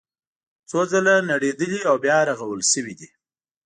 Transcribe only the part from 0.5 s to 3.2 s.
څو ځله نړېدلي او بیا رغول شوي دي.